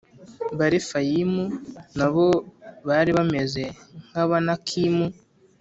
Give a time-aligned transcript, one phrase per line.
[0.59, 1.43] barefayimu
[1.97, 2.27] na bo
[2.87, 3.63] bari bameze
[4.09, 5.07] nk’Abanakimu,